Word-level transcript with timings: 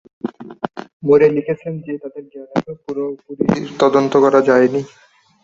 মোরে 1.03 1.27
লিখেছেন 1.35 1.73
যে 1.85 1.93
তাদের 2.03 2.23
জ্ঞান 2.31 2.49
এখনও 2.51 2.75
পুরোপুরি 2.83 3.45
তদন্ত 3.81 4.13
করা 4.23 4.39
যায়নি। 4.49 4.81